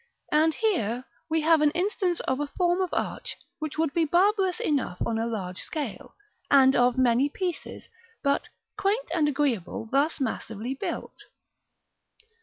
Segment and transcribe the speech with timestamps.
[0.31, 4.59] And here we have an instance of a form of arch which would be barbarous
[4.59, 6.15] enough on a large scale,
[6.49, 7.87] and of many pieces;
[8.23, 11.25] but quaint and agreeable thus massively built.